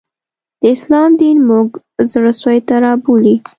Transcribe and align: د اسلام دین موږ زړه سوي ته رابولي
د 0.61 0.63
اسلام 0.75 1.11
دین 1.21 1.37
موږ 1.49 1.67
زړه 2.11 2.31
سوي 2.41 2.59
ته 2.67 2.75
رابولي 2.85 3.35